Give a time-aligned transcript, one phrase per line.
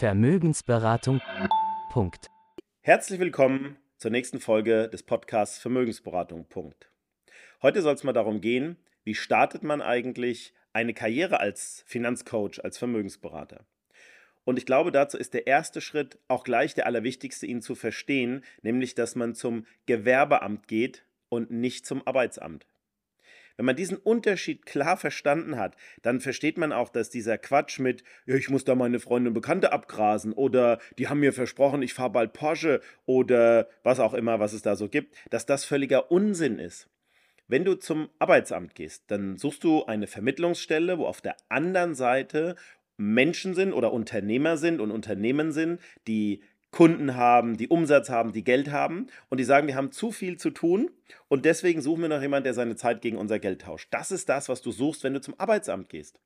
[0.00, 1.20] Vermögensberatung.
[1.92, 2.28] Punkt.
[2.80, 6.46] Herzlich willkommen zur nächsten Folge des Podcasts Vermögensberatung.
[6.48, 6.90] Punkt.
[7.60, 12.78] Heute soll es mal darum gehen, wie startet man eigentlich eine Karriere als Finanzcoach, als
[12.78, 13.66] Vermögensberater.
[14.44, 18.42] Und ich glaube, dazu ist der erste Schritt auch gleich der allerwichtigste, ihn zu verstehen,
[18.62, 22.66] nämlich dass man zum Gewerbeamt geht und nicht zum Arbeitsamt.
[23.60, 28.02] Wenn man diesen Unterschied klar verstanden hat, dann versteht man auch, dass dieser Quatsch mit,
[28.24, 31.92] ja, ich muss da meine Freunde und Bekannte abgrasen oder die haben mir versprochen, ich
[31.92, 36.10] fahre bald Porsche oder was auch immer, was es da so gibt, dass das völliger
[36.10, 36.88] Unsinn ist.
[37.48, 42.56] Wenn du zum Arbeitsamt gehst, dann suchst du eine Vermittlungsstelle, wo auf der anderen Seite
[42.96, 48.44] Menschen sind oder Unternehmer sind und Unternehmen sind, die Kunden haben, die Umsatz haben, die
[48.44, 50.90] Geld haben und die sagen, wir haben zu viel zu tun
[51.28, 53.88] und deswegen suchen wir noch jemanden, der seine Zeit gegen unser Geld tauscht.
[53.90, 56.20] Das ist das, was du suchst, wenn du zum Arbeitsamt gehst.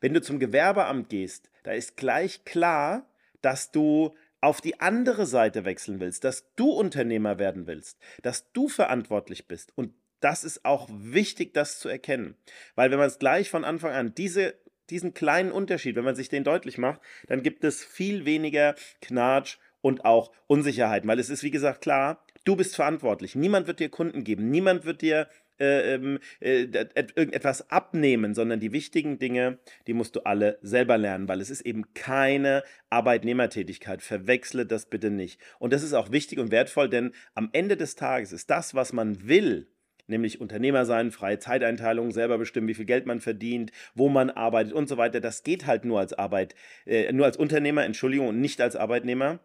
[0.00, 3.08] Wenn du zum Gewerbeamt gehst, da ist gleich klar,
[3.40, 8.68] dass du auf die andere Seite wechseln willst, dass du Unternehmer werden willst, dass du
[8.68, 9.72] verantwortlich bist.
[9.76, 12.36] Und das ist auch wichtig, das zu erkennen.
[12.74, 14.54] Weil wenn man es gleich von Anfang an diese
[14.90, 19.58] diesen kleinen Unterschied, wenn man sich den deutlich macht, dann gibt es viel weniger Knatsch
[19.88, 23.34] und auch Unsicherheiten, weil es ist, wie gesagt, klar, du bist verantwortlich.
[23.34, 26.68] Niemand wird dir Kunden geben, niemand wird dir äh, ähm, äh,
[27.16, 31.62] irgendetwas abnehmen, sondern die wichtigen Dinge, die musst du alle selber lernen, weil es ist
[31.62, 34.02] eben keine Arbeitnehmertätigkeit.
[34.02, 35.40] Verwechsle das bitte nicht.
[35.58, 38.92] Und das ist auch wichtig und wertvoll, denn am Ende des Tages ist das, was
[38.92, 39.66] man will,
[40.06, 44.74] nämlich Unternehmer sein, freie Zeiteinteilung, selber bestimmen, wie viel Geld man verdient, wo man arbeitet
[44.74, 45.20] und so weiter.
[45.20, 46.54] Das geht halt nur als Arbeit,
[46.86, 49.40] äh, nur als Unternehmer, Entschuldigung, und nicht als Arbeitnehmer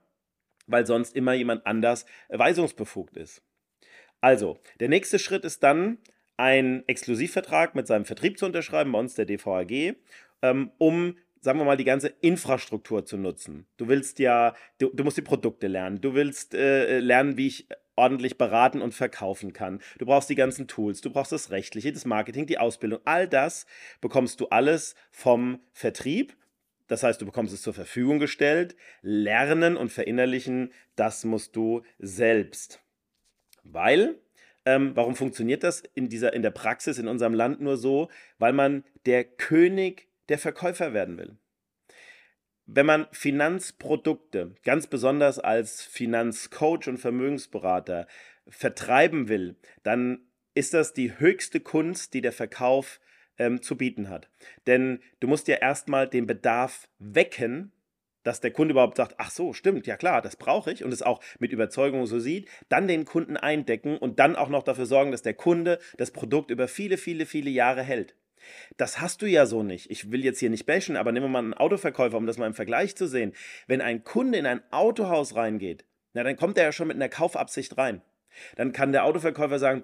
[0.67, 3.41] weil sonst immer jemand anders weisungsbefugt ist.
[4.21, 5.97] Also, der nächste Schritt ist dann,
[6.37, 9.95] einen Exklusivvertrag mit seinem Vertrieb zu unterschreiben, bei uns der DVAG,
[10.41, 13.67] ähm, um sagen wir mal, die ganze Infrastruktur zu nutzen.
[13.75, 17.67] Du willst ja, du, du musst die Produkte lernen, du willst äh, lernen, wie ich
[17.95, 19.79] ordentlich beraten und verkaufen kann.
[19.99, 23.01] Du brauchst die ganzen Tools, du brauchst das Rechtliche, das Marketing, die Ausbildung.
[23.03, 23.65] All das
[24.01, 26.35] bekommst du alles vom Vertrieb
[26.87, 28.75] das heißt, du bekommst es zur Verfügung gestellt.
[29.01, 32.81] Lernen und verinnerlichen, das musst du selbst.
[33.63, 34.19] Weil,
[34.65, 38.09] ähm, warum funktioniert das in, dieser, in der Praxis in unserem Land nur so?
[38.37, 41.37] Weil man der König der Verkäufer werden will.
[42.65, 48.07] Wenn man Finanzprodukte, ganz besonders als Finanzcoach und Vermögensberater,
[48.47, 52.99] vertreiben will, dann ist das die höchste Kunst, die der Verkauf
[53.37, 54.29] ähm, zu bieten hat.
[54.67, 57.71] Denn du musst ja erstmal den Bedarf wecken,
[58.23, 61.01] dass der Kunde überhaupt sagt, ach so, stimmt, ja klar, das brauche ich und es
[61.01, 65.11] auch mit Überzeugung so sieht, dann den Kunden eindecken und dann auch noch dafür sorgen,
[65.11, 68.15] dass der Kunde das Produkt über viele, viele, viele Jahre hält.
[68.77, 69.89] Das hast du ja so nicht.
[69.89, 72.47] Ich will jetzt hier nicht bashen, aber nehmen wir mal einen Autoverkäufer, um das mal
[72.47, 73.33] im Vergleich zu sehen.
[73.67, 77.09] Wenn ein Kunde in ein Autohaus reingeht, na, dann kommt er ja schon mit einer
[77.09, 78.01] Kaufabsicht rein.
[78.55, 79.83] Dann kann der Autoverkäufer sagen,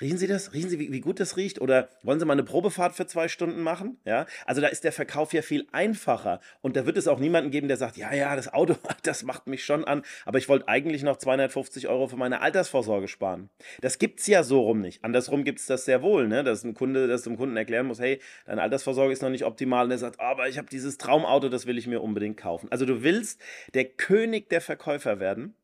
[0.00, 0.54] Riechen Sie das?
[0.54, 1.60] Riechen Sie, wie, wie, gut das riecht?
[1.60, 3.98] Oder wollen Sie mal eine Probefahrt für zwei Stunden machen?
[4.04, 6.40] Ja, also da ist der Verkauf ja viel einfacher.
[6.62, 9.46] Und da wird es auch niemanden geben, der sagt, ja, ja, das Auto, das macht
[9.46, 13.50] mich schon an, aber ich wollte eigentlich noch 250 Euro für meine Altersvorsorge sparen.
[13.82, 15.04] Das gibt es ja so rum nicht.
[15.04, 16.44] Andersrum gibt es das sehr wohl, ne?
[16.44, 19.84] dass ein Kunde das dem Kunden erklären muss, hey, deine Altersvorsorge ist noch nicht optimal.
[19.84, 22.68] Und er sagt, aber ich habe dieses Traumauto, das will ich mir unbedingt kaufen.
[22.70, 23.40] Also du willst
[23.74, 25.54] der König der Verkäufer werden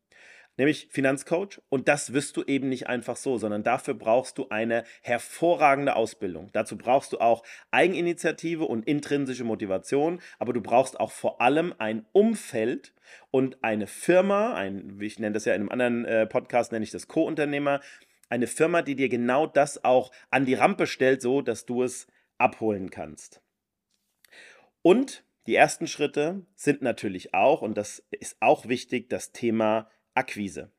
[0.57, 1.61] nämlich Finanzcoach.
[1.69, 6.51] Und das wirst du eben nicht einfach so, sondern dafür brauchst du eine hervorragende Ausbildung.
[6.53, 12.07] Dazu brauchst du auch Eigeninitiative und intrinsische Motivation, aber du brauchst auch vor allem ein
[12.13, 12.95] Umfeld
[13.31, 16.91] und eine Firma, ein, ich nenne das ja in einem anderen äh, Podcast, nenne ich
[16.91, 17.81] das Co-Unternehmer,
[18.29, 22.09] eine Firma, die dir genau das auch an die Rampe stellt, so dass du es
[22.39, 23.41] abholen kannst.
[24.83, 30.71] Und die ersten Schritte sind natürlich auch, und das ist auch wichtig, das Thema Akquise.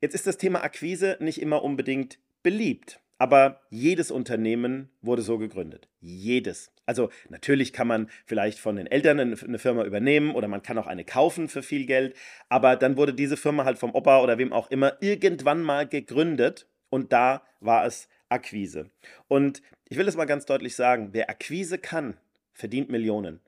[0.00, 5.88] Jetzt ist das Thema Akquise nicht immer unbedingt beliebt, aber jedes Unternehmen wurde so gegründet.
[6.00, 6.72] Jedes.
[6.86, 10.86] Also natürlich kann man vielleicht von den Eltern eine Firma übernehmen oder man kann auch
[10.86, 12.16] eine kaufen für viel Geld,
[12.48, 16.68] aber dann wurde diese Firma halt vom Opa oder wem auch immer irgendwann mal gegründet
[16.90, 18.90] und da war es Akquise.
[19.28, 22.18] Und ich will es mal ganz deutlich sagen, wer Akquise kann,
[22.52, 23.40] verdient Millionen.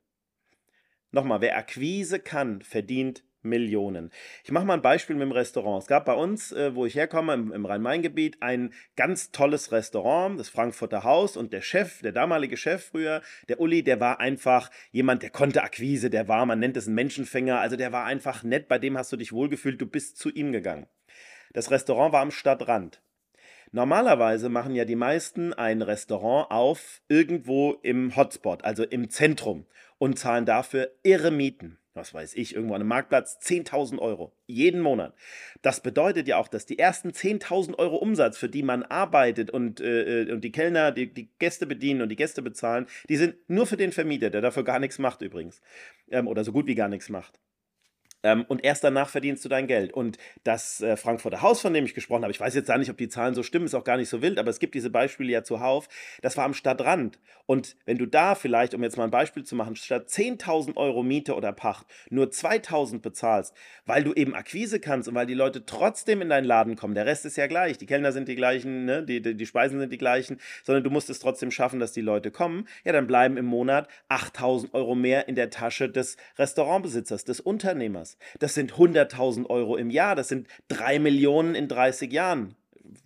[1.11, 4.11] Nochmal, wer Akquise kann, verdient Millionen.
[4.45, 5.83] Ich mache mal ein Beispiel mit dem Restaurant.
[5.83, 10.39] Es gab bei uns, äh, wo ich herkomme, im, im Rhein-Main-Gebiet, ein ganz tolles Restaurant,
[10.39, 11.37] das Frankfurter Haus.
[11.37, 15.63] Und der Chef, der damalige Chef früher, der Uli, der war einfach jemand, der konnte
[15.63, 17.61] Akquise, der war, man nennt es einen Menschenfänger.
[17.61, 20.53] Also der war einfach nett, bei dem hast du dich wohlgefühlt, du bist zu ihm
[20.53, 20.87] gegangen.
[21.53, 23.01] Das Restaurant war am Stadtrand.
[23.73, 29.67] Normalerweise machen ja die meisten ein Restaurant auf irgendwo im Hotspot, also im Zentrum.
[29.99, 34.81] und zahlen dafür irre Mieten was weiß ich, irgendwo an einem Marktplatz 10.000 Euro jeden
[34.81, 35.15] Monat.
[35.63, 39.81] Das bedeutet ja auch, dass die ersten 10.000 Euro Umsatz, für die man arbeitet und,
[39.81, 43.37] äh, äh, und die Kellner die, die Gäste bedienen und die Gäste bezahlen, die sind
[43.49, 45.61] nur für den Vermieter, der dafür gar nichts macht übrigens.
[46.11, 47.41] Ähm, oder so gut wie gar nichts macht.
[48.27, 49.93] Ähm, und erst danach verdienst du dein Geld.
[49.93, 52.91] Und das äh, Frankfurter Haus, von dem ich gesprochen habe, ich weiß jetzt gar nicht,
[52.91, 54.91] ob die Zahlen so stimmen, ist auch gar nicht so wild, aber es gibt diese
[54.91, 55.89] Beispiele ja zuhauf.
[56.23, 57.21] Das war am Stadtrand.
[57.47, 61.05] Und wenn du da vielleicht, um jetzt mal ein Beispiel zu machen, statt 10.000 Euro
[61.05, 65.65] Miete oder Pacht nur 2.000 bezahlst, weil du eben Akquise kannst und weil die Leute
[65.65, 68.85] trotzdem in deinen Laden kommen, der Rest ist ja gleich, die Kellner sind die gleichen,
[68.85, 69.05] ne?
[69.05, 72.01] die, die, die Speisen sind die gleichen, sondern du musst es trotzdem schaffen, dass die
[72.01, 77.25] Leute kommen, ja, dann bleiben im Monat 8.000 Euro mehr in der Tasche des Restaurantbesitzers,
[77.25, 78.16] des Unternehmers.
[78.39, 82.55] Das sind 100.000 Euro im Jahr, das sind 3 Millionen in 30 Jahren.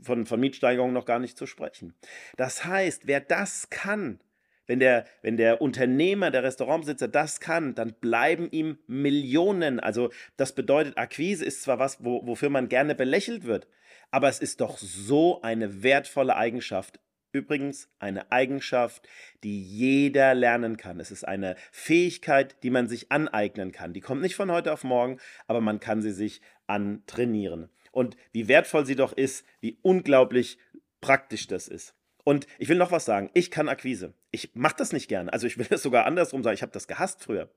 [0.03, 1.95] Von, von Mietsteigerungen noch gar nicht zu sprechen.
[2.37, 4.21] Das heißt, wer das kann,
[4.67, 9.81] wenn der, wenn der Unternehmer, der Restaurantbesitzer das kann, dann bleiben ihm Millionen.
[9.81, 13.67] Also das bedeutet, Akquise ist zwar was, wo, wofür man gerne belächelt wird,
[14.11, 17.01] aber es ist doch so eine wertvolle Eigenschaft
[17.33, 19.09] Übrigens eine Eigenschaft,
[19.45, 20.99] die jeder lernen kann.
[20.99, 23.93] Es ist eine Fähigkeit, die man sich aneignen kann.
[23.93, 27.71] Die kommt nicht von heute auf morgen, aber man kann sie sich antrainieren.
[27.93, 30.59] Und wie wertvoll sie doch ist, wie unglaublich
[31.01, 31.95] praktisch das ist.
[32.25, 33.31] Und ich will noch was sagen.
[33.35, 34.15] Ich kann Akquise.
[34.31, 35.33] Ich mache das nicht gerne.
[35.33, 36.55] Also ich will es sogar andersrum sagen.
[36.55, 37.51] Ich habe das gehasst früher.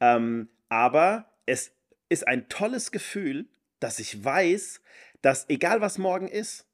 [0.00, 1.72] Ähm, aber es
[2.08, 3.48] ist ein tolles Gefühl,
[3.78, 4.80] dass ich weiß,
[5.22, 6.66] dass egal was morgen ist,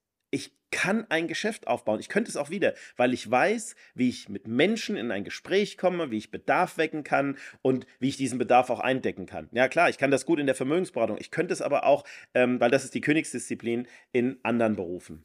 [0.70, 2.00] kann ein Geschäft aufbauen.
[2.00, 5.78] Ich könnte es auch wieder, weil ich weiß, wie ich mit Menschen in ein Gespräch
[5.78, 9.48] komme, wie ich Bedarf wecken kann und wie ich diesen Bedarf auch eindecken kann.
[9.52, 11.18] Ja klar, ich kann das gut in der Vermögensberatung.
[11.20, 12.04] Ich könnte es aber auch,
[12.34, 15.24] ähm, weil das ist die Königsdisziplin, in anderen Berufen.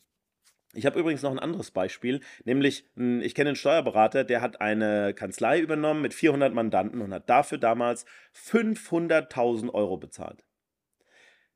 [0.74, 4.62] Ich habe übrigens noch ein anderes Beispiel, nämlich hm, ich kenne einen Steuerberater, der hat
[4.62, 10.46] eine Kanzlei übernommen mit 400 Mandanten und hat dafür damals 500.000 Euro bezahlt.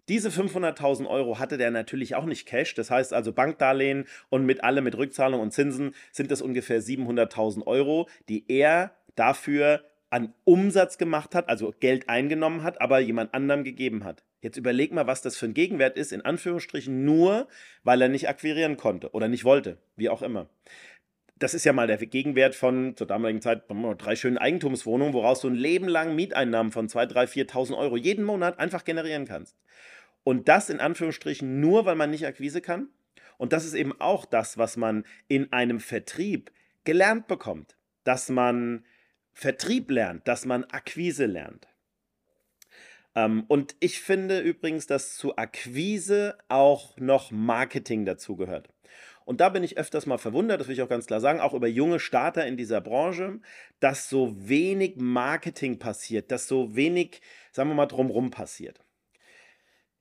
[0.08, 2.76] Diese 500.000 Euro hatte der natürlich auch nicht Cash.
[2.76, 7.66] Das heißt also Bankdarlehen und mit allem, mit Rückzahlung und Zinsen sind das ungefähr 700.000
[7.66, 13.64] Euro, die er dafür an Umsatz gemacht hat, also Geld eingenommen hat, aber jemand anderem
[13.64, 14.24] gegeben hat.
[14.42, 17.48] Jetzt überleg mal, was das für ein Gegenwert ist, in Anführungsstrichen nur,
[17.84, 20.48] weil er nicht akquirieren konnte oder nicht wollte, wie auch immer.
[21.38, 23.64] Das ist ja mal der Gegenwert von zur damaligen Zeit
[23.98, 28.24] drei schönen Eigentumswohnungen, woraus du ein Leben lang Mieteinnahmen von 2.000, 3.000, 4.000 Euro jeden
[28.24, 29.58] Monat einfach generieren kannst.
[30.26, 32.90] Und das in Anführungsstrichen nur, weil man nicht Akquise kann.
[33.38, 36.52] Und das ist eben auch das, was man in einem Vertrieb
[36.84, 37.78] gelernt bekommt.
[38.04, 38.84] Dass man
[39.32, 41.68] Vertrieb lernt, dass man Akquise lernt.
[43.14, 48.70] Ähm, und ich finde übrigens, dass zu Akquise auch noch Marketing dazugehört.
[49.26, 51.54] Und da bin ich öfters mal verwundert, das will ich auch ganz klar sagen, auch
[51.54, 53.40] über junge Starter in dieser Branche,
[53.80, 57.22] dass so wenig Marketing passiert, dass so wenig,
[57.52, 58.85] sagen wir mal, drumherum passiert.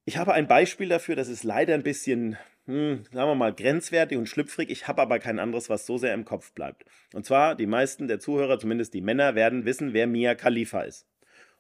[0.07, 2.37] Ich habe ein Beispiel dafür, das ist leider ein bisschen,
[2.67, 4.69] hm, sagen wir mal, grenzwertig und schlüpfrig.
[4.71, 6.85] Ich habe aber kein anderes, was so sehr im Kopf bleibt.
[7.15, 11.07] Und zwar, die meisten der Zuhörer, zumindest die Männer, werden wissen, wer Mia Khalifa ist.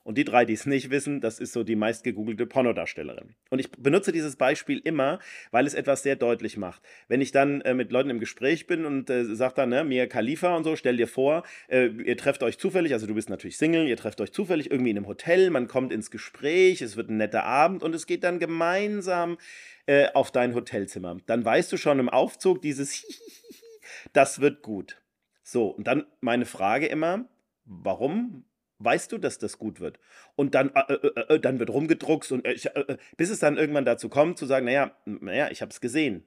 [0.04, 3.34] Und die drei, die es nicht wissen, das ist so die meist gegoogelte Pornodarstellerin.
[3.48, 5.18] Und ich benutze dieses Beispiel immer,
[5.50, 6.82] weil es etwas sehr deutlich macht.
[7.08, 10.06] Wenn ich dann äh, mit Leuten im Gespräch bin und äh, sage dann, ne, Mia
[10.06, 13.56] Khalifa und so, stell dir vor, äh, ihr trefft euch zufällig, also du bist natürlich
[13.56, 17.08] Single, ihr trefft euch zufällig irgendwie in einem Hotel, man kommt ins Gespräch, es wird
[17.08, 19.38] ein netter Abend und es geht dann gemeinsam
[19.86, 21.17] äh, auf dein Hotelzimmer.
[21.24, 23.06] Dann weißt du schon im Aufzug dieses
[24.12, 25.00] das wird gut.
[25.43, 27.26] So, und dann meine Frage immer,
[27.64, 28.44] warum
[28.78, 29.98] weißt du, dass das gut wird.
[30.36, 33.56] Und dann, äh, äh, äh, äh dann wird rumgedruckt und äh, äh, bis es dann
[33.56, 36.24] irgendwann dazu kommt, zu sagen, naja, naja, ich habe es gesehen.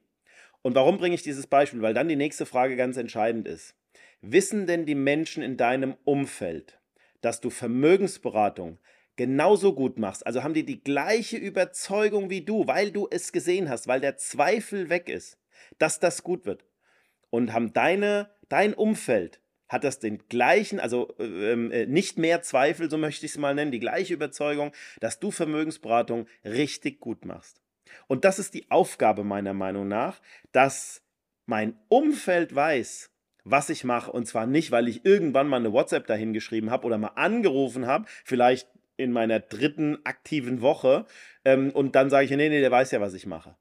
[0.62, 1.82] Und warum bringe ich dieses Beispiel?
[1.82, 3.76] Weil dann die nächste Frage ganz entscheidend ist.
[4.22, 6.80] Wissen denn die Menschen in deinem Umfeld,
[7.22, 8.80] dass du Vermögensberatung
[9.16, 10.26] genauso gut machst?
[10.26, 14.18] Also haben die die gleiche Überzeugung wie du, weil du es gesehen hast, weil der
[14.18, 15.38] Zweifel weg ist,
[15.78, 16.66] dass das gut wird?
[17.30, 22.42] Und haben deine, dein Umfeld hat das den gleichen, also äh, ähm, äh, nicht mehr
[22.42, 27.26] Zweifel, so möchte ich es mal nennen, die gleiche Überzeugung, dass du Vermögensberatung richtig gut
[27.26, 27.62] machst.
[28.08, 30.22] Und das ist die Aufgabe meiner Meinung nach,
[30.52, 31.02] dass
[31.46, 33.12] mein Umfeld weiß,
[33.44, 34.12] was ich mache.
[34.12, 37.88] Und zwar nicht, weil ich irgendwann mal eine WhatsApp dahin geschrieben habe oder mal angerufen
[37.88, 41.06] habe, vielleicht in meiner dritten aktiven Woche.
[41.46, 43.56] Ähm, und dann sage ich, nee, nee, der weiß ja, was ich mache.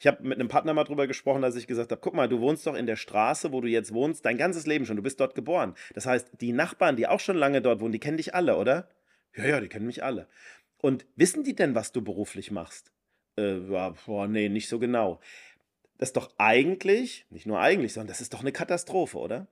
[0.00, 2.40] Ich habe mit einem Partner mal drüber gesprochen, dass ich gesagt habe, guck mal, du
[2.40, 5.18] wohnst doch in der Straße, wo du jetzt wohnst, dein ganzes Leben schon, du bist
[5.18, 5.74] dort geboren.
[5.94, 8.88] Das heißt, die Nachbarn, die auch schon lange dort wohnen, die kennen dich alle, oder?
[9.34, 10.28] Ja, ja, die kennen mich alle.
[10.80, 12.92] Und wissen die denn, was du beruflich machst?
[13.36, 15.20] Äh, ja, boah, nee, nicht so genau.
[15.98, 19.48] Das ist doch eigentlich, nicht nur eigentlich, sondern das ist doch eine Katastrophe, oder?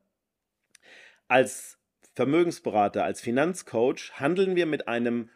[1.27, 1.79] Als
[2.15, 5.29] Vermögensberater, als Finanzcoach handeln wir mit einem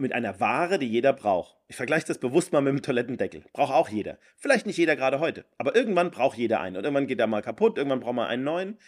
[0.00, 1.56] mit einer Ware, die jeder braucht.
[1.68, 3.42] Ich vergleiche das bewusst mal mit dem Toilettendeckel.
[3.52, 4.18] Braucht auch jeder.
[4.36, 6.76] Vielleicht nicht jeder gerade heute, aber irgendwann braucht jeder einen.
[6.76, 8.78] Und irgendwann geht er mal kaputt, irgendwann braucht man einen neuen.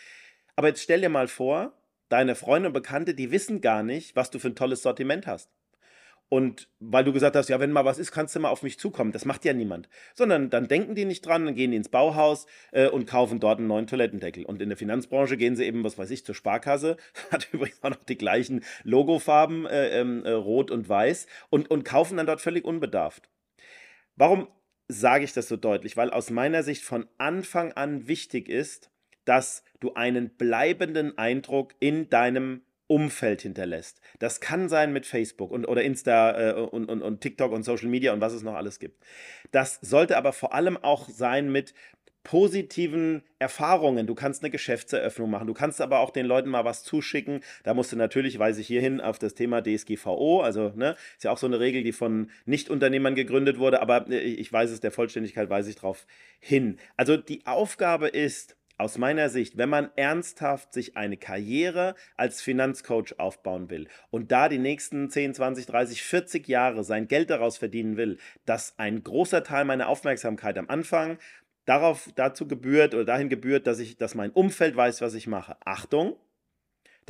[0.56, 1.72] Aber jetzt stell dir mal vor,
[2.08, 5.50] deine Freunde und Bekannte, die wissen gar nicht, was du für ein tolles Sortiment hast.
[6.30, 8.78] Und weil du gesagt hast, ja, wenn mal was ist, kannst du mal auf mich
[8.78, 9.10] zukommen.
[9.10, 9.88] Das macht ja niemand.
[10.14, 13.58] Sondern dann denken die nicht dran, dann gehen die ins Bauhaus äh, und kaufen dort
[13.58, 14.46] einen neuen Toilettendeckel.
[14.46, 16.96] Und in der Finanzbranche gehen sie eben, was weiß ich, zur Sparkasse.
[17.32, 21.26] Hat übrigens auch noch die gleichen Logofarben, äh, ähm, äh, rot und weiß.
[21.50, 23.28] Und, und kaufen dann dort völlig unbedarft.
[24.14, 24.46] Warum
[24.86, 25.96] sage ich das so deutlich?
[25.96, 28.92] Weil aus meiner Sicht von Anfang an wichtig ist,
[29.24, 34.00] dass du einen bleibenden Eindruck in deinem Umfeld hinterlässt.
[34.18, 37.86] Das kann sein mit Facebook und, oder Insta äh, und, und, und TikTok und Social
[37.86, 39.00] Media und was es noch alles gibt.
[39.52, 41.72] Das sollte aber vor allem auch sein mit
[42.24, 44.08] positiven Erfahrungen.
[44.08, 47.42] Du kannst eine Geschäftseröffnung machen, du kannst aber auch den Leuten mal was zuschicken.
[47.62, 51.30] Da musst du natürlich, weise ich hierhin, auf das Thema DSGVO, also ne, ist ja
[51.30, 54.90] auch so eine Regel, die von Nichtunternehmern gegründet wurde, aber äh, ich weiß es der
[54.90, 56.06] Vollständigkeit, weise ich darauf
[56.40, 56.78] hin.
[56.96, 63.18] Also die Aufgabe ist, aus meiner Sicht, wenn man ernsthaft sich eine Karriere als Finanzcoach
[63.18, 67.96] aufbauen will und da die nächsten 10, 20, 30, 40 Jahre sein Geld daraus verdienen
[67.96, 71.18] will, dass ein großer Teil meiner Aufmerksamkeit am Anfang
[71.66, 75.56] darauf dazu gebührt oder dahin gebührt, dass ich, dass mein Umfeld weiß, was ich mache.
[75.64, 76.16] Achtung,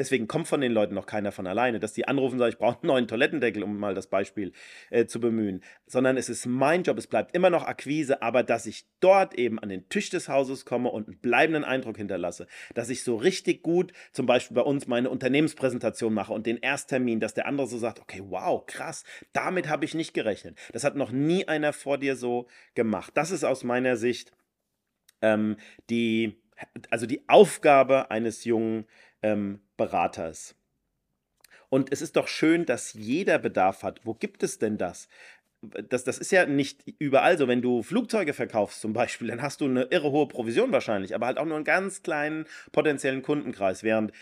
[0.01, 2.59] Deswegen kommt von den Leuten noch keiner von alleine, dass die anrufen und sagen, ich
[2.59, 4.53] brauche einen neuen Toilettendeckel, um mal das Beispiel
[4.89, 5.63] äh, zu bemühen.
[5.85, 9.59] Sondern es ist mein Job, es bleibt immer noch Akquise, aber dass ich dort eben
[9.59, 13.63] an den Tisch des Hauses komme und einen bleibenden Eindruck hinterlasse, dass ich so richtig
[13.63, 17.77] gut zum Beispiel bei uns meine Unternehmenspräsentation mache und den Ersttermin, dass der andere so
[17.77, 19.05] sagt, okay, wow, krass,
[19.35, 20.57] damit habe ich nicht gerechnet.
[20.73, 23.13] Das hat noch nie einer vor dir so gemacht.
[23.19, 24.33] Das ist aus meiner Sicht
[25.21, 25.59] ähm,
[25.91, 26.41] die,
[26.89, 28.87] also die Aufgabe eines jungen
[29.23, 30.55] ähm, Beraters.
[31.71, 34.01] Und es ist doch schön, dass jeder Bedarf hat.
[34.05, 35.09] Wo gibt es denn das?
[35.63, 37.49] Das, das ist ja nicht überall so.
[37.49, 41.27] Wenn du Flugzeuge verkaufst zum Beispiel, dann hast du eine irre hohe Provision wahrscheinlich, aber
[41.27, 43.83] halt auch nur einen ganz kleinen potenziellen Kundenkreis.
[43.83, 44.13] Während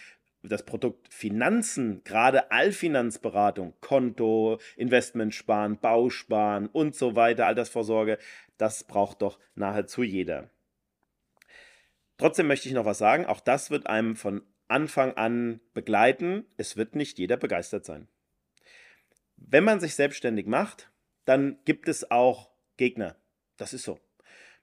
[0.44, 8.18] das Produkt Finanzen, gerade Allfinanzberatung, Konto, Investmentsparen, Bausparen und so weiter, Altersvorsorge,
[8.58, 10.50] das braucht doch nahezu jeder.
[12.16, 13.26] Trotzdem möchte ich noch was sagen.
[13.26, 16.44] Auch das wird einem von Anfang an begleiten.
[16.56, 18.08] Es wird nicht jeder begeistert sein.
[19.36, 20.90] Wenn man sich selbstständig macht,
[21.24, 23.16] dann gibt es auch Gegner.
[23.56, 23.98] Das ist so.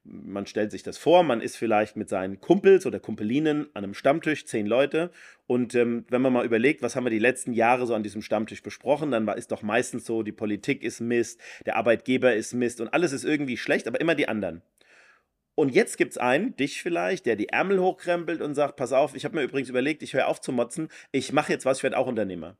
[0.07, 3.95] Man stellt sich das vor, man ist vielleicht mit seinen Kumpels oder Kumpelinen an einem
[3.95, 5.09] Stammtisch, zehn Leute.
[5.47, 8.21] Und ähm, wenn man mal überlegt, was haben wir die letzten Jahre so an diesem
[8.21, 12.53] Stammtisch besprochen, dann war, ist doch meistens so, die Politik ist Mist, der Arbeitgeber ist
[12.53, 14.61] Mist und alles ist irgendwie schlecht, aber immer die anderen.
[15.55, 19.15] Und jetzt gibt es einen, dich vielleicht, der die Ärmel hochkrempelt und sagt, pass auf,
[19.15, 21.83] ich habe mir übrigens überlegt, ich höre auf zu motzen, ich mache jetzt was, ich
[21.83, 22.57] werde auch Unternehmer.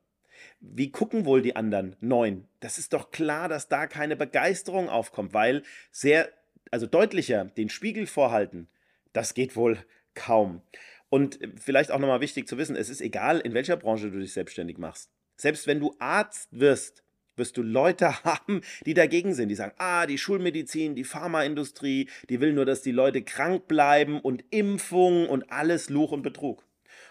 [0.60, 2.48] Wie gucken wohl die anderen neun?
[2.60, 6.30] Das ist doch klar, dass da keine Begeisterung aufkommt, weil sehr,
[6.70, 8.68] also deutlicher den Spiegel vorhalten,
[9.12, 9.78] das geht wohl
[10.14, 10.62] kaum.
[11.10, 14.32] Und vielleicht auch nochmal wichtig zu wissen, es ist egal, in welcher Branche du dich
[14.32, 15.10] selbstständig machst.
[15.36, 17.04] Selbst wenn du Arzt wirst,
[17.36, 22.40] wirst du Leute haben, die dagegen sind, die sagen, ah, die Schulmedizin, die Pharmaindustrie, die
[22.40, 26.64] will nur, dass die Leute krank bleiben und Impfungen und alles Luch und Betrug.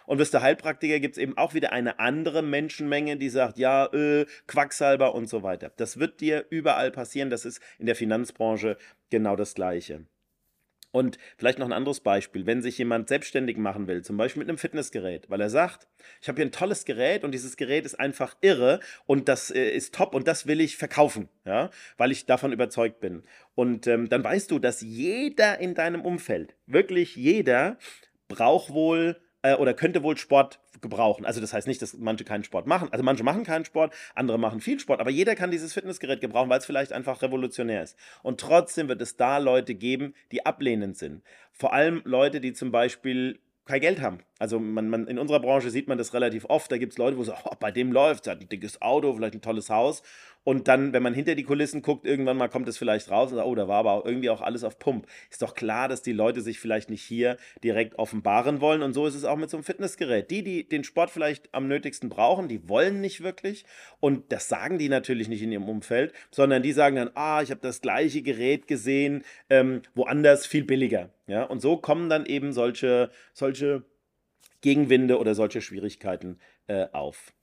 [0.06, 3.88] Und wirst du Heilpraktiker, gibt es eben auch wieder eine andere Menschenmenge, die sagt, ja,
[3.88, 5.72] äh, Quacksalber und so weiter.
[5.78, 7.30] Das wird dir überall passieren.
[7.30, 8.78] Das ist in der Finanzbranche
[9.10, 10.06] genau das Gleiche.
[10.96, 14.48] Und vielleicht noch ein anderes Beispiel, wenn sich jemand selbstständig machen will, zum Beispiel mit
[14.48, 15.90] einem Fitnessgerät, weil er sagt,
[16.22, 19.72] ich habe hier ein tolles Gerät und dieses Gerät ist einfach irre und das äh,
[19.72, 23.24] ist top und das will ich verkaufen, ja, weil ich davon überzeugt bin.
[23.56, 27.78] Und ähm, dann weißt du, dass jeder in deinem Umfeld, wirklich jeder,
[28.30, 31.26] braucht wohl äh, oder könnte wohl Sport gebrauchen.
[31.26, 32.90] Also das heißt nicht, dass manche keinen Sport machen.
[32.92, 36.50] Also manche machen keinen Sport, andere machen viel Sport, aber jeder kann dieses Fitnessgerät gebrauchen,
[36.50, 37.98] weil es vielleicht einfach revolutionär ist.
[38.24, 41.24] Und trotzdem wird es da Leute geben, die ablehnend sind.
[41.52, 44.20] Vor allem Leute, die zum Beispiel kein Geld haben.
[44.38, 46.72] Also man, man, in unserer Branche sieht man das relativ oft.
[46.72, 49.34] Da gibt es Leute, wo so, oh, bei dem läuft, hat ein dickes Auto, vielleicht
[49.34, 50.04] ein tolles Haus.
[50.44, 53.38] Und dann, wenn man hinter die Kulissen guckt, irgendwann mal kommt es vielleicht raus und
[53.38, 55.08] sagt, oh, da war aber irgendwie auch alles auf Pump.
[55.32, 58.84] Ist doch klar, dass die Leute sich vielleicht nicht hier direkt offenbaren wollen.
[58.84, 60.30] Und so ist es auch mit so einem Fitnessgerät.
[60.30, 63.66] Die, die den Sport vielleicht am nötigsten brauchen, die wollen nicht wirklich.
[64.00, 67.50] Und das sagen die natürlich nicht in ihrem Umfeld, sondern die sagen dann, ah, ich
[67.50, 71.10] habe das gleiche Gerät gesehen, ähm, woanders viel billiger.
[71.28, 73.84] Ja, und so kommen dann eben solche, solche
[74.62, 77.34] Gegenwinde oder solche Schwierigkeiten äh, auf.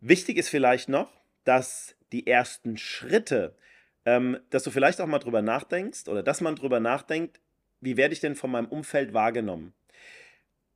[0.00, 1.10] Wichtig ist vielleicht noch,
[1.44, 3.56] dass die ersten Schritte,
[4.04, 7.40] ähm, dass du vielleicht auch mal drüber nachdenkst oder dass man drüber nachdenkt,
[7.80, 9.72] wie werde ich denn von meinem Umfeld wahrgenommen?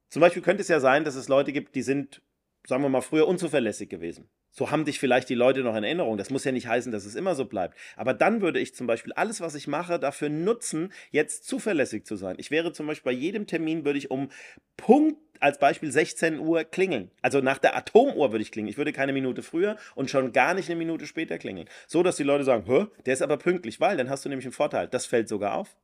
[0.08, 2.22] Zum Beispiel könnte es ja sein, dass es Leute gibt, die sind
[2.66, 4.28] sagen wir mal, früher unzuverlässig gewesen.
[4.52, 6.18] So haben dich vielleicht die Leute noch in Erinnerung.
[6.18, 7.76] Das muss ja nicht heißen, dass es immer so bleibt.
[7.96, 12.16] Aber dann würde ich zum Beispiel alles, was ich mache, dafür nutzen, jetzt zuverlässig zu
[12.16, 12.36] sein.
[12.38, 14.28] Ich wäre zum Beispiel bei jedem Termin, würde ich um
[14.76, 17.10] Punkt als Beispiel 16 Uhr klingeln.
[17.22, 18.70] Also nach der Atomuhr würde ich klingeln.
[18.70, 21.68] Ich würde keine Minute früher und schon gar nicht eine Minute später klingeln.
[21.86, 24.46] So, dass die Leute sagen, Hä, der ist aber pünktlich, weil dann hast du nämlich
[24.46, 24.86] einen Vorteil.
[24.86, 25.76] Das fällt sogar auf.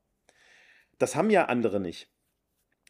[0.98, 2.08] Das haben ja andere nicht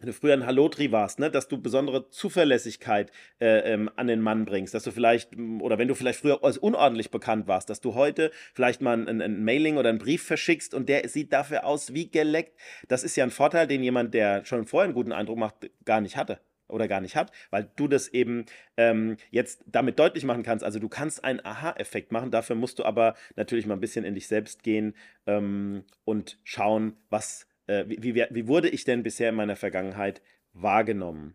[0.00, 4.20] wenn du früher ein Hallotri warst, ne, dass du besondere Zuverlässigkeit äh, ähm, an den
[4.20, 7.80] Mann bringst, dass du vielleicht, oder wenn du vielleicht früher als unordentlich bekannt warst, dass
[7.80, 11.64] du heute vielleicht mal ein, ein, Mailing oder einen Brief verschickst und der sieht dafür
[11.64, 12.58] aus wie geleckt.
[12.88, 16.00] Das ist ja ein Vorteil, den jemand, der schon vorher einen guten Eindruck macht, gar
[16.00, 18.44] nicht hatte oder gar nicht hat, weil du das eben
[18.76, 20.64] ähm, jetzt damit deutlich machen kannst.
[20.64, 24.14] Also du kannst einen Aha-Effekt machen, dafür musst du aber natürlich mal ein bisschen in
[24.14, 24.94] dich selbst gehen
[25.26, 30.20] ähm, und schauen, was äh, wie, wie, wie wurde ich denn bisher in meiner Vergangenheit
[30.52, 31.34] wahrgenommen?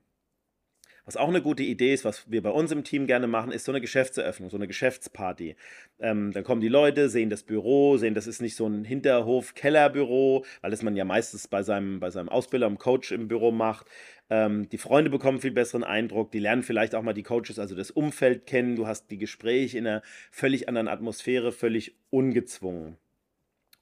[1.05, 3.65] Was auch eine gute Idee ist, was wir bei uns im Team gerne machen, ist
[3.65, 5.57] so eine Geschäftseröffnung, so eine Geschäftsparty.
[5.99, 10.45] Ähm, dann kommen die Leute, sehen das Büro, sehen, das ist nicht so ein Hinterhof-Kellerbüro,
[10.61, 13.87] weil das man ja meistens bei seinem, bei seinem Ausbilder, einem Coach im Büro macht.
[14.29, 17.75] Ähm, die Freunde bekommen viel besseren Eindruck, die lernen vielleicht auch mal die Coaches, also
[17.75, 18.77] das Umfeld kennen.
[18.77, 22.97] Du hast die Gespräche in einer völlig anderen Atmosphäre, völlig ungezwungen.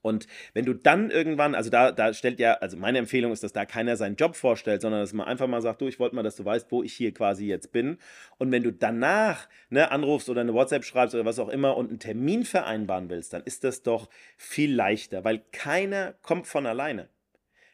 [0.02, 3.54] Und wenn du dann irgendwann, also da, da stellt ja, also meine Empfehlung ist, dass
[3.54, 6.24] da keiner seinen Job vorstellt, sondern dass man einfach mal sagt, du, ich wollte mal,
[6.24, 7.98] dass du weißt, wo ich hier quasi jetzt bin.
[8.38, 11.90] Und wenn du danach ne, anrufst oder eine WhatsApp schreibst oder was auch immer und
[11.90, 17.10] einen Termin vereinbaren willst, dann ist das doch viel leichter, weil keiner kommt von alleine.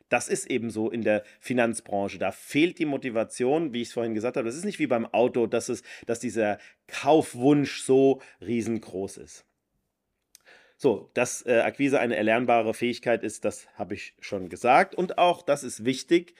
[0.09, 2.17] Das ist eben so in der Finanzbranche.
[2.17, 4.47] Da fehlt die Motivation, wie ich es vorhin gesagt habe.
[4.47, 9.45] Das ist nicht wie beim Auto, dass, es, dass dieser Kaufwunsch so riesengroß ist.
[10.77, 14.93] So, dass äh, Akquise eine erlernbare Fähigkeit ist, das habe ich schon gesagt.
[14.93, 16.35] Und auch, das ist wichtig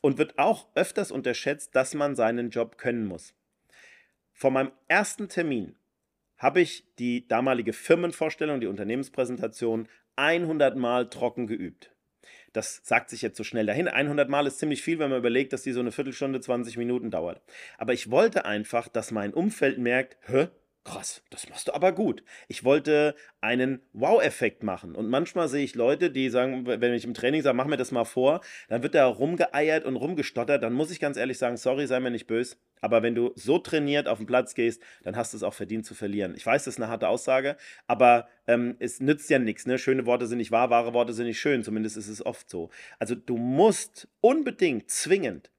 [0.00, 3.34] und wird auch öfters unterschätzt, dass man seinen Job können muss.
[4.32, 5.76] Vor meinem ersten Termin
[6.38, 11.92] habe ich die damalige Firmenvorstellung, die Unternehmenspräsentation 100 Mal trocken geübt.
[12.52, 13.88] Das sagt sich jetzt so schnell dahin.
[13.88, 17.10] 100 Mal ist ziemlich viel, wenn man überlegt, dass die so eine Viertelstunde, 20 Minuten
[17.10, 17.42] dauert.
[17.78, 20.48] Aber ich wollte einfach, dass mein Umfeld merkt, hä,
[20.84, 22.24] Krass, das machst du aber gut.
[22.48, 24.96] Ich wollte einen Wow-Effekt machen.
[24.96, 27.92] Und manchmal sehe ich Leute, die sagen, wenn ich im Training sage, mach mir das
[27.92, 30.60] mal vor, dann wird da rumgeeiert und rumgestottert.
[30.60, 32.56] Dann muss ich ganz ehrlich sagen, sorry, sei mir nicht böse.
[32.80, 35.86] Aber wenn du so trainiert auf den Platz gehst, dann hast du es auch verdient
[35.86, 36.34] zu verlieren.
[36.36, 39.66] Ich weiß, das ist eine harte Aussage, aber ähm, es nützt ja nichts.
[39.66, 39.78] Ne?
[39.78, 41.62] Schöne Worte sind nicht wahr, wahre Worte sind nicht schön.
[41.62, 42.70] Zumindest ist es oft so.
[42.98, 45.51] Also du musst unbedingt, zwingend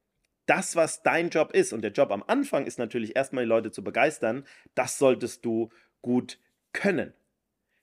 [0.45, 3.71] das, was dein Job ist, und der Job am Anfang ist natürlich erstmal die Leute
[3.71, 5.69] zu begeistern, das solltest du
[6.01, 6.39] gut
[6.73, 7.13] können.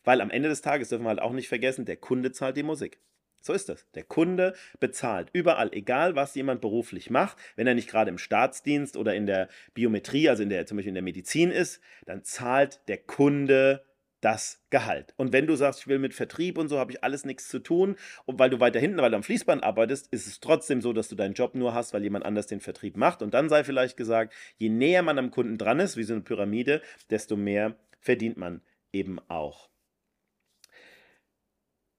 [0.04, 2.62] Weil am Ende des Tages dürfen wir halt auch nicht vergessen, der Kunde zahlt die
[2.62, 2.98] Musik.
[3.42, 3.86] So ist es.
[3.94, 7.38] Der Kunde bezahlt überall, egal was jemand beruflich macht.
[7.56, 10.90] Wenn er nicht gerade im Staatsdienst oder in der Biometrie, also in der, zum Beispiel
[10.90, 13.82] in der Medizin ist, dann zahlt der Kunde
[14.20, 15.14] das Gehalt.
[15.16, 17.58] Und wenn du sagst, ich will mit Vertrieb und so, habe ich alles nichts zu
[17.58, 20.92] tun, und weil du weiter hinten, weil du am Fließband arbeitest, ist es trotzdem so,
[20.92, 23.22] dass du deinen Job nur hast, weil jemand anders den Vertrieb macht.
[23.22, 26.22] Und dann sei vielleicht gesagt, je näher man am Kunden dran ist, wie so eine
[26.22, 29.68] Pyramide, desto mehr verdient man eben auch.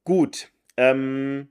[0.04, 0.52] Gut.
[0.78, 1.50] Ähm,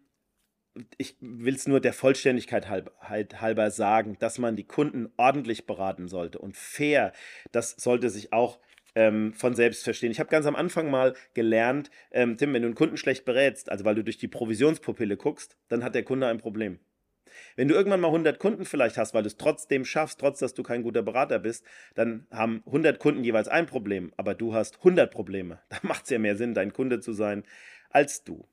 [0.99, 6.39] ich will es nur der Vollständigkeit halber sagen, dass man die Kunden ordentlich beraten sollte
[6.39, 7.13] und fair.
[7.53, 8.61] Das sollte sich auch
[8.95, 10.11] ähm, von selbst verstehen.
[10.11, 13.71] Ich habe ganz am Anfang mal gelernt, ähm, Tim, wenn du einen Kunden schlecht berätst,
[13.71, 16.79] also weil du durch die Provisionspupille guckst, dann hat der Kunde ein Problem.
[17.57, 20.55] Wenn du irgendwann mal 100 Kunden vielleicht hast, weil du es trotzdem schaffst, trotz dass
[20.55, 24.79] du kein guter Berater bist, dann haben 100 Kunden jeweils ein Problem, aber du hast
[24.79, 25.61] 100 Probleme.
[25.69, 27.45] Da macht es ja mehr Sinn, dein Kunde zu sein,
[27.91, 28.47] als du.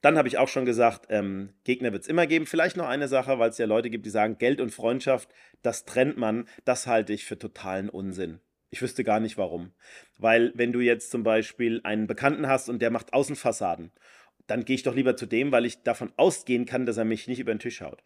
[0.00, 2.46] Dann habe ich auch schon gesagt, ähm, Gegner wird es immer geben.
[2.46, 5.28] Vielleicht noch eine Sache, weil es ja Leute gibt, die sagen, Geld und Freundschaft,
[5.62, 6.48] das trennt man.
[6.64, 8.40] Das halte ich für totalen Unsinn.
[8.70, 9.72] Ich wüsste gar nicht warum.
[10.16, 13.92] Weil wenn du jetzt zum Beispiel einen Bekannten hast und der macht Außenfassaden,
[14.46, 17.28] dann gehe ich doch lieber zu dem, weil ich davon ausgehen kann, dass er mich
[17.28, 18.02] nicht über den Tisch haut.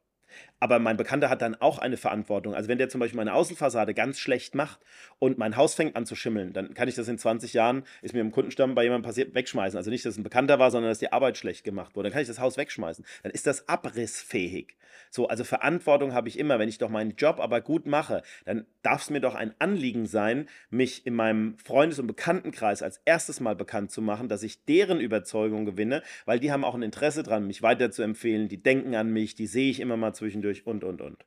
[0.61, 2.55] Aber mein Bekannter hat dann auch eine Verantwortung.
[2.55, 4.81] Also wenn der zum Beispiel meine Außenfassade ganz schlecht macht
[5.19, 8.15] und mein Haus fängt an zu schimmeln, dann kann ich das in 20 Jahren, ist
[8.15, 9.77] mir im Kundenstamm bei jemandem passiert, wegschmeißen.
[9.77, 12.09] Also nicht, dass es ein Bekannter war, sondern dass die Arbeit schlecht gemacht wurde.
[12.09, 13.05] Dann kann ich das Haus wegschmeißen.
[13.23, 14.77] Dann ist das abrissfähig.
[15.11, 16.59] So, also Verantwortung habe ich immer.
[16.59, 20.07] Wenn ich doch meinen Job aber gut mache, dann darf es mir doch ein Anliegen
[20.07, 24.65] sein, mich in meinem Freundes- und Bekanntenkreis als erstes mal bekannt zu machen, dass ich
[24.65, 28.49] deren Überzeugung gewinne, weil die haben auch ein Interesse dran, mich weiterzuempfehlen.
[28.49, 31.27] Die denken an mich, die sehe ich immer mal zwischendurch und, und, und.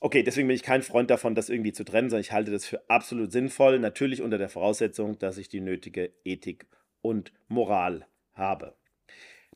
[0.00, 2.66] Okay, deswegen bin ich kein Freund davon, das irgendwie zu trennen, sondern ich halte das
[2.66, 6.66] für absolut sinnvoll, natürlich unter der Voraussetzung, dass ich die nötige Ethik
[7.02, 8.74] und Moral habe.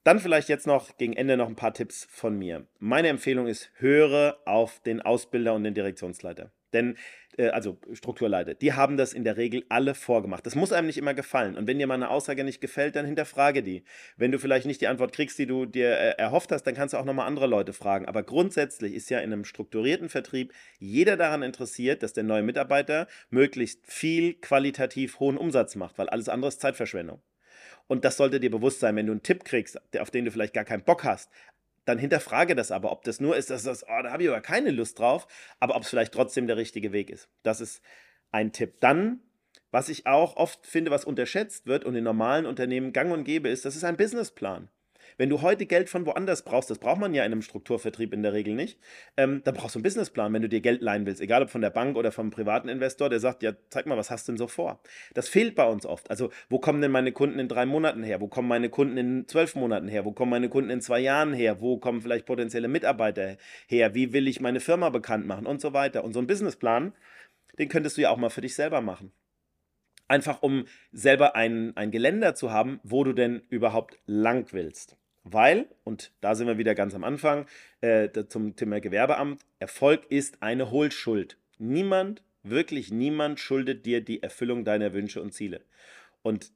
[0.04, 2.68] Dann vielleicht jetzt noch gegen Ende noch ein paar Tipps von mir.
[2.78, 6.52] Meine Empfehlung ist, höre auf den Ausbilder und den Direktionsleiter.
[6.72, 6.96] Denn
[7.38, 10.46] äh, also Strukturleiter, die haben das in der Regel alle vorgemacht.
[10.46, 11.56] Das muss einem nicht immer gefallen.
[11.56, 13.84] Und wenn dir mal eine Aussage nicht gefällt, dann hinterfrage die.
[14.16, 16.94] Wenn du vielleicht nicht die Antwort kriegst, die du dir äh, erhofft hast, dann kannst
[16.94, 18.06] du auch nochmal andere Leute fragen.
[18.06, 23.06] Aber grundsätzlich ist ja in einem strukturierten Vertrieb jeder daran interessiert, dass der neue Mitarbeiter
[23.30, 27.20] möglichst viel qualitativ hohen Umsatz macht, weil alles andere ist Zeitverschwendung.
[27.88, 30.54] Und das sollte dir bewusst sein, wenn du einen Tipp kriegst, auf den du vielleicht
[30.54, 31.30] gar keinen Bock hast,
[31.86, 34.42] dann hinterfrage das aber, ob das nur ist, dass das, oh, da habe ich aber
[34.42, 35.26] keine Lust drauf,
[35.60, 37.30] aber ob es vielleicht trotzdem der richtige Weg ist.
[37.42, 37.80] Das ist
[38.32, 38.80] ein Tipp.
[38.80, 39.20] Dann,
[39.70, 43.48] was ich auch oft finde, was unterschätzt wird und in normalen Unternehmen gang und gäbe
[43.48, 44.68] ist, das ist ein Businessplan.
[45.16, 48.22] Wenn du heute Geld von woanders brauchst, das braucht man ja in einem Strukturvertrieb in
[48.22, 48.78] der Regel nicht,
[49.16, 51.60] ähm, dann brauchst du einen Businessplan, wenn du dir Geld leihen willst, egal ob von
[51.60, 54.38] der Bank oder vom privaten Investor, der sagt, ja, zeig mal, was hast du denn
[54.38, 54.80] so vor?
[55.14, 56.10] Das fehlt bei uns oft.
[56.10, 58.20] Also, wo kommen denn meine Kunden in drei Monaten her?
[58.20, 60.04] Wo kommen meine Kunden in zwölf Monaten her?
[60.04, 61.60] Wo kommen meine Kunden in zwei Jahren her?
[61.60, 63.94] Wo kommen vielleicht potenzielle Mitarbeiter her?
[63.94, 66.04] Wie will ich meine Firma bekannt machen und so weiter?
[66.04, 66.92] Und so ein Businessplan,
[67.58, 69.12] den könntest du ja auch mal für dich selber machen.
[70.08, 74.96] Einfach um selber ein, ein Geländer zu haben, wo du denn überhaupt lang willst.
[75.24, 77.46] Weil, und da sind wir wieder ganz am Anfang
[77.80, 81.36] äh, zum Thema Gewerbeamt, Erfolg ist eine Hohlschuld.
[81.58, 85.62] Niemand, wirklich niemand schuldet dir die Erfüllung deiner Wünsche und Ziele.
[86.22, 86.52] Und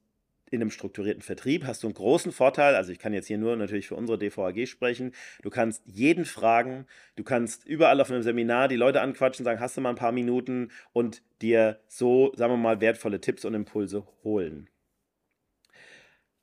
[0.51, 2.75] in einem strukturierten Vertrieb hast du einen großen Vorteil.
[2.75, 5.13] Also ich kann jetzt hier nur natürlich für unsere DVAG sprechen.
[5.41, 6.85] Du kannst jeden fragen.
[7.15, 10.11] Du kannst überall auf einem Seminar die Leute anquatschen, sagen, hast du mal ein paar
[10.11, 14.69] Minuten und dir so, sagen wir mal, wertvolle Tipps und Impulse holen.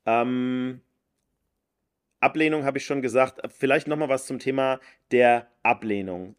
[0.06, 0.80] Ähm,
[2.18, 3.40] Ablehnung habe ich schon gesagt.
[3.52, 4.80] Vielleicht nochmal was zum Thema
[5.12, 6.34] der Ablehnung.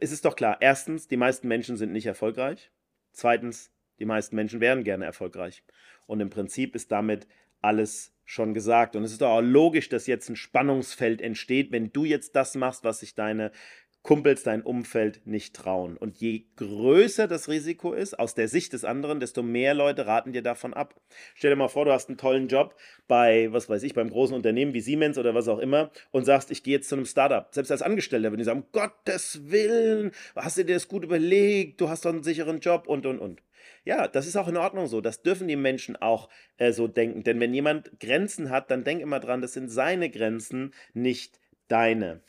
[0.00, 2.72] Es ist doch klar, erstens, die meisten Menschen sind nicht erfolgreich.
[3.12, 5.62] Zweitens, die meisten Menschen wären gerne erfolgreich.
[6.06, 7.26] Und im Prinzip ist damit
[7.62, 8.96] alles schon gesagt.
[8.96, 12.84] Und es ist auch logisch, dass jetzt ein Spannungsfeld entsteht, wenn du jetzt das machst,
[12.84, 13.52] was sich deine
[14.06, 15.96] Kumpels, dein Umfeld nicht trauen.
[15.96, 20.32] Und je größer das Risiko ist, aus der Sicht des anderen, desto mehr Leute raten
[20.32, 20.94] dir davon ab.
[21.34, 22.76] Stell dir mal vor, du hast einen tollen Job
[23.08, 26.52] bei, was weiß ich, beim großen Unternehmen wie Siemens oder was auch immer und sagst,
[26.52, 27.48] ich gehe jetzt zu einem Startup.
[27.50, 31.80] Selbst als Angestellter, wenn die sagen, um Gottes Willen, hast du dir das gut überlegt,
[31.80, 33.42] du hast doch einen sicheren Job und, und, und.
[33.86, 35.00] Ja, das ist auch in Ordnung so.
[35.00, 37.22] Das dürfen die Menschen auch äh, so denken.
[37.22, 42.20] Denn wenn jemand Grenzen hat, dann denk immer dran, das sind seine Grenzen, nicht deine.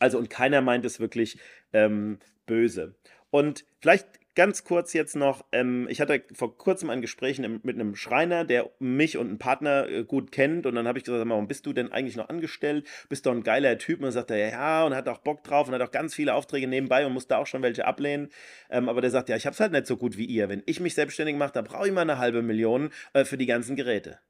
[0.00, 1.38] Also und keiner meint es wirklich
[1.72, 2.96] ähm, böse.
[3.30, 7.96] Und vielleicht ganz kurz jetzt noch, ähm, ich hatte vor kurzem ein Gespräch mit einem
[7.96, 11.48] Schreiner, der mich und einen Partner äh, gut kennt und dann habe ich gesagt, warum
[11.48, 12.86] bist du denn eigentlich noch angestellt?
[13.08, 15.66] Bist doch ein geiler Typ und dann sagt er, ja und hat auch Bock drauf
[15.66, 18.28] und hat auch ganz viele Aufträge nebenbei und musste auch schon welche ablehnen,
[18.70, 20.62] ähm, aber der sagt, ja ich habe es halt nicht so gut wie ihr, wenn
[20.66, 23.74] ich mich selbstständig mache, dann brauche ich mal eine halbe Million äh, für die ganzen
[23.74, 24.20] Geräte.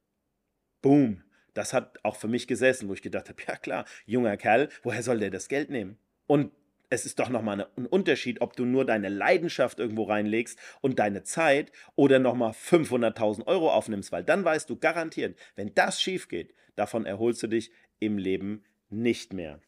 [0.81, 1.23] Boom
[1.57, 5.03] das hat auch für mich gesessen, wo ich gedacht habe, ja klar, junger Kerl, woher
[5.03, 5.99] soll der das Geld nehmen?
[6.27, 6.53] Und
[6.89, 11.23] es ist doch nochmal ein Unterschied, ob du nur deine Leidenschaft irgendwo reinlegst und deine
[11.25, 16.55] Zeit oder nochmal 500.000 Euro aufnimmst, weil dann weißt du garantiert, wenn das schief geht,
[16.77, 19.61] davon erholst du dich im Leben nicht mehr.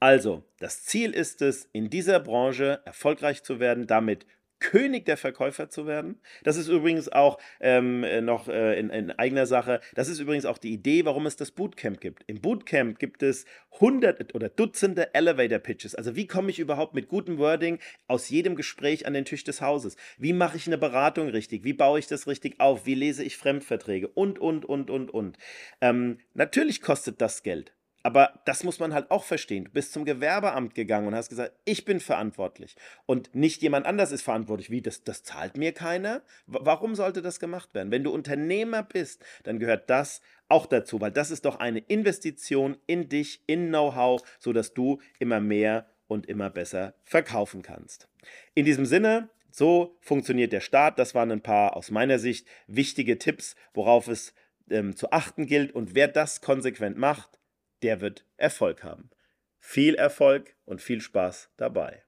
[0.00, 4.26] Also, das Ziel ist es, in dieser Branche erfolgreich zu werden, damit
[4.62, 6.20] König der Verkäufer zu werden.
[6.44, 9.80] Das ist übrigens auch ähm, äh, noch äh, in, in, eigener Sache.
[9.94, 12.22] Das ist übrigens auch die Idee, warum es das Bootcamp gibt.
[12.28, 13.44] Im Bootcamp gibt es
[13.80, 15.96] hundert oder Dutzende Elevator Pitches.
[15.96, 19.60] Also wie komme ich überhaupt mit gutem Wording aus jedem Gespräch an den Tisch des
[19.60, 19.96] Hauses?
[20.16, 21.64] Wie mache ich eine Beratung richtig?
[21.64, 22.86] Wie baue ich das richtig auf?
[22.86, 24.08] Wie lese ich Fremdverträge?
[24.08, 25.38] Und, und, und, und, und.
[25.80, 27.74] Ähm, natürlich kostet das Geld.
[28.02, 29.64] Aber das muss man halt auch verstehen.
[29.64, 32.74] Du bist zum Gewerbeamt gegangen und hast gesagt, ich bin verantwortlich.
[33.06, 34.70] Und nicht jemand anders ist verantwortlich.
[34.70, 36.22] Wie, das, das zahlt mir keiner?
[36.46, 37.90] warum sollte das gemacht werden?
[37.90, 42.76] Wenn du Unternehmer bist, dann gehört das auch dazu, weil das ist doch eine Investition
[42.86, 48.08] in dich, in Know-how, sodass du immer mehr und immer besser verkaufen kannst.
[48.54, 50.98] In diesem Sinne, so funktioniert der Start.
[50.98, 54.34] Das waren ein paar aus meiner Sicht wichtige Tipps, worauf es
[54.70, 55.72] ähm, zu achten gilt.
[55.72, 57.38] Und wer das konsequent macht,
[57.82, 59.10] der wird Erfolg haben.
[59.58, 62.02] Viel Erfolg und viel Spaß dabei.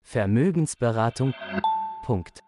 [0.00, 1.34] Vermögensberatung.
[2.04, 2.42] Punkt.